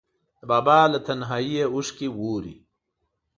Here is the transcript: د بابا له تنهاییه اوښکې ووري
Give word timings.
د 0.39 0.41
بابا 0.51 0.79
له 0.93 0.99
تنهاییه 1.07 1.65
اوښکې 1.73 2.07
ووري 2.17 2.55